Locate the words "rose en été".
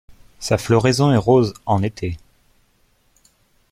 1.17-2.17